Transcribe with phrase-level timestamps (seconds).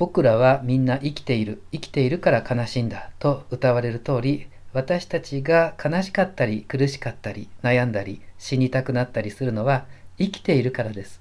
[0.00, 9.84] 僕らはみんな生きている、生きているから悲しいんだと歌われる通り、私たちが悲しかったり苦しかったり悩んだり死にたくなったりするのは
[10.16, 11.20] 生きているからです。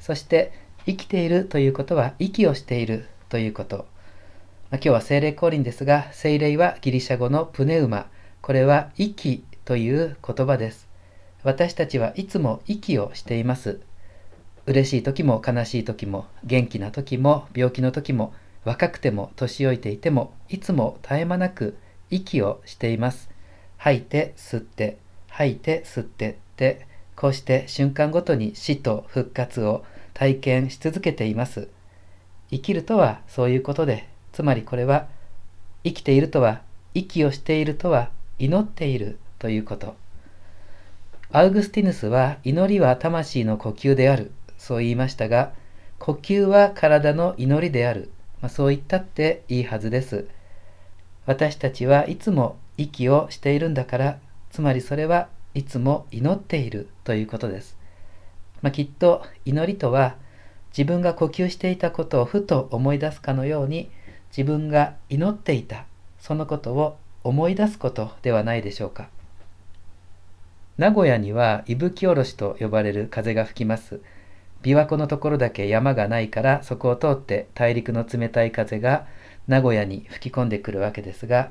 [0.00, 0.50] そして
[0.84, 3.76] 生きているということは息をしているということ。
[3.76, 3.86] まあ、
[4.72, 8.08] 今日は精霊降臨ですが、精霊はギリシャ語のプネウマ。
[8.40, 10.88] これは息という言葉です。
[11.44, 13.78] 私たちはいつも息をしています。
[14.68, 18.34] 嬉しい時も悲しい時も元気な時も病気の時も
[18.64, 21.78] 若くても年老いていてもいつも絶え間なく
[22.10, 23.30] 息をしています。
[23.78, 31.68] 吐いて吸って吐いて吸ってってこうして瞬間ごとに死と復活を体験し続けています。
[32.50, 35.06] 生きるとはそういうことでつまりこれは
[35.82, 36.60] 生きているとは
[36.92, 39.96] 息をしているとは祈っているということ。
[41.32, 45.52] アウグスティヌスは祈りは魂の呼吸であるそう言いましたが
[45.98, 48.10] 呼吸は体の祈りである、
[48.42, 50.28] まあ、そう言ったっていいはずです。
[51.26, 54.18] 私たちはいつも息をしているんだから
[54.50, 57.76] つまりそれはいつも祈っているということです。
[58.62, 60.16] まあ、きっと祈りとは
[60.70, 63.90] 自分が呼吸していたことをふと思い出すかのように
[64.30, 65.84] 自分が祈っていた
[66.20, 69.08] そのことを思い出すことではないでしょうか。
[70.76, 74.00] 名古屋には伊吹おろしと呼ばれる風が吹きます。
[74.62, 79.06] 琵琶湖のところだけ山がないからそこを通って大陸の冷たい風が
[79.46, 81.50] 名古屋に吹き込んでくるわけですが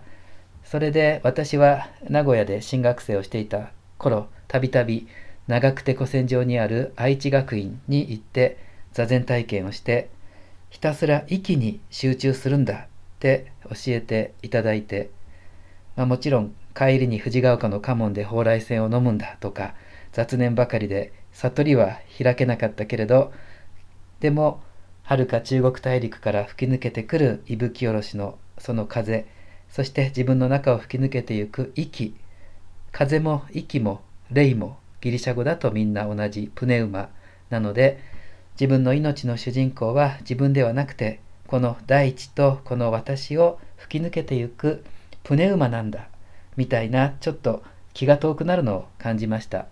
[0.63, 5.07] それで私は名古屋で進学生をしていた頃たびたび
[5.47, 8.57] 長久手古戦場にある愛知学院に行って
[8.91, 10.09] 座禅体験をして
[10.69, 12.87] ひたすら息に集中するんだっ
[13.19, 15.09] て教えていただいて、
[15.95, 19.73] まあ、もちろん帰りに藤ヶ丘の家紋で蓬莱線を飲むんだとか
[20.11, 23.31] 雑念ばかりで悟りは開けなかったけれど
[24.19, 24.61] でも
[25.03, 29.27] はるか中国大陸から吹き抜けてくる息吹おろしのその風
[29.69, 32.15] そして自分の中を吹き抜けてゆく息
[32.91, 37.09] 風も息も霊もギリシャ語だとみんな同じプネウマ
[37.49, 37.99] なので
[38.59, 44.83] 自分の命の主人公は自分ではなくてこの大地とこの私を吹き抜けてゆく
[45.23, 46.09] プネウマなんだ
[46.55, 47.61] みたいなちょっと
[47.93, 49.67] 気が遠くなるのを感じました。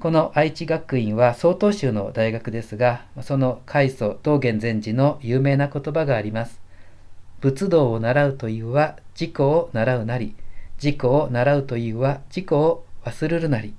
[0.00, 6.60] この愛知学院は曹洞宗の大学ですがその開祖道元禅師の有名な言葉があります。
[7.40, 10.34] 仏道を習うというは自己を習うなり
[10.82, 13.74] 自己を習うというは自己を忘れるなり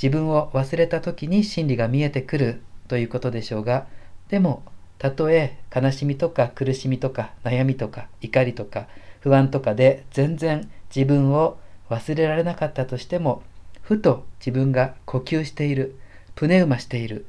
[0.00, 3.86] 自分を忘れた時に真理が見えてくるということでしょうが
[4.28, 4.62] でも
[4.98, 8.88] たとえ悲しみとか苦しみとか悩みとか怒りとか
[9.20, 11.58] 不安とかで全然自分を
[11.88, 13.42] 忘れられなかったとしても
[13.86, 15.94] ふと自分が呼吸している
[16.34, 17.24] プネウマしている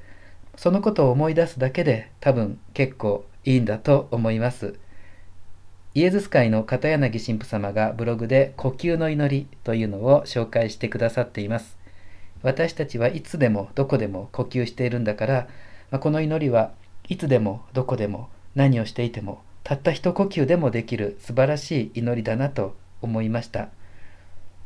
[0.55, 4.73] そのことを思い出すだけで多分結構いいんだと思います
[5.93, 11.77] イエズス会の片柳神父様がブログで呼吸の祈りというのを紹介してくださっています
[12.41, 15.47] 私たちはいつでもどこでも呼吸しているんだから、
[15.91, 16.71] まこの祈りは
[17.07, 23.69] いつでもどこでも何をしていてもたった一呼吸でもできる素晴らしい祈りだなと思いました。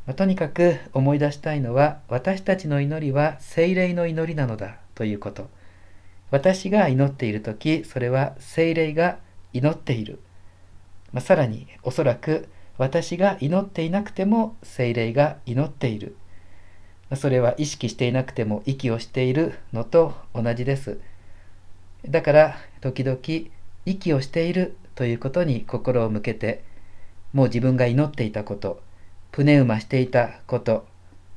[0.08, 5.50] まとにかく思い出したいのは私たちの祈りは精霊の祈りなのだということ。
[6.32, 9.20] 私が祈っている時それは精霊が
[9.54, 10.20] 祈っている。
[11.12, 12.48] まあ、さらにおそらく
[12.78, 16.16] 私が祈っていなくても精霊が祈っている。
[17.16, 21.00] それは意識していなくても息をしているのと同じです。
[22.08, 23.20] だから時々
[23.86, 26.64] 息をしているということに心を向けて
[27.34, 28.82] もう自分が祈っていたこと
[29.32, 30.86] プネウマしていたこと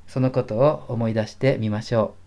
[0.06, 2.23] そのことを思い出してみましょう。